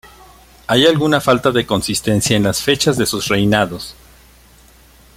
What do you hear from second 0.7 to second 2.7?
alguna falta de consistencia en las